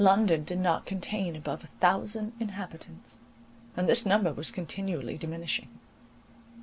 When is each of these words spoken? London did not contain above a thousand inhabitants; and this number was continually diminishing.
London 0.03 0.43
did 0.43 0.57
not 0.57 0.87
contain 0.87 1.35
above 1.35 1.63
a 1.63 1.67
thousand 1.67 2.33
inhabitants; 2.39 3.19
and 3.77 3.87
this 3.87 4.03
number 4.03 4.33
was 4.33 4.49
continually 4.49 5.15
diminishing. 5.15 5.69